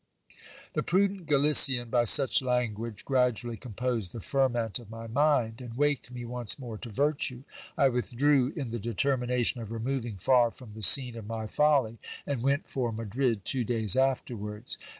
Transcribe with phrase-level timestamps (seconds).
[0.73, 6.09] The prudent Galician, by such language, gradually composed the ferment of my mind, and waked
[6.09, 7.43] me once more to virtue.
[7.77, 11.99] I w ithdrew in the determination of removing far from the scene of my folly,
[12.25, 14.79] and went for Madrid, two days afterwards.